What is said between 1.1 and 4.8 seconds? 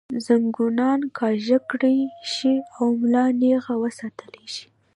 کاږۀ کړے شي او ملا نېغه وساتلے شي